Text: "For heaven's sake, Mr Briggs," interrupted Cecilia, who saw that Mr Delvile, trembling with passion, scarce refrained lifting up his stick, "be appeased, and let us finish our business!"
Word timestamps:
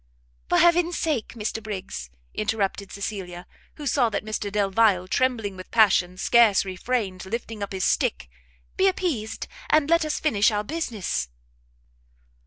"For 0.49 0.57
heaven's 0.57 0.97
sake, 0.97 1.33
Mr 1.35 1.61
Briggs," 1.61 2.09
interrupted 2.33 2.91
Cecilia, 2.91 3.45
who 3.75 3.85
saw 3.85 4.09
that 4.09 4.25
Mr 4.25 4.51
Delvile, 4.51 5.07
trembling 5.07 5.55
with 5.55 5.69
passion, 5.69 6.17
scarce 6.17 6.65
refrained 6.65 7.23
lifting 7.27 7.61
up 7.61 7.71
his 7.71 7.83
stick, 7.85 8.27
"be 8.77 8.87
appeased, 8.87 9.45
and 9.69 9.91
let 9.91 10.03
us 10.03 10.19
finish 10.19 10.49
our 10.49 10.63
business!" 10.63 11.29